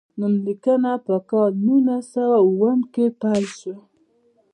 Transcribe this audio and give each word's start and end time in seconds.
نوم 0.19 0.33
لیکنه 0.45 0.91
په 1.05 1.15
کال 1.29 1.51
نولس 1.65 2.05
سوه 2.13 2.37
اووم 2.45 2.79
کې 2.93 3.05
پیل 3.21 3.45
شوه. 3.59 3.77